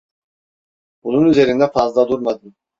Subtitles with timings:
[1.03, 2.55] Bunun üzerinde fazla durmadım.